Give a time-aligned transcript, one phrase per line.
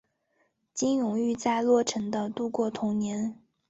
[0.73, 3.37] 金永玉在洛城的度过童年。